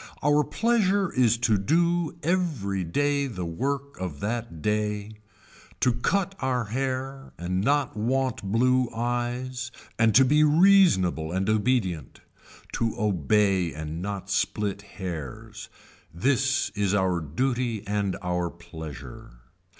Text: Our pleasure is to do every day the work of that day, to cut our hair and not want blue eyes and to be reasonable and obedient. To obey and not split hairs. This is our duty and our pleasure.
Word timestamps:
Our 0.23 0.43
pleasure 0.43 1.13
is 1.13 1.37
to 1.37 1.59
do 1.59 2.17
every 2.23 2.83
day 2.83 3.27
the 3.27 3.45
work 3.45 3.99
of 3.99 4.19
that 4.21 4.59
day, 4.59 5.17
to 5.79 5.93
cut 5.93 6.33
our 6.39 6.63
hair 6.65 7.33
and 7.37 7.61
not 7.63 7.95
want 7.95 8.41
blue 8.41 8.89
eyes 8.95 9.69
and 9.99 10.15
to 10.15 10.25
be 10.25 10.43
reasonable 10.43 11.31
and 11.31 11.47
obedient. 11.47 12.21
To 12.79 12.95
obey 12.97 13.75
and 13.75 14.01
not 14.01 14.27
split 14.31 14.81
hairs. 14.81 15.69
This 16.11 16.71
is 16.71 16.95
our 16.95 17.19
duty 17.19 17.85
and 17.85 18.17
our 18.23 18.49
pleasure. 18.49 19.33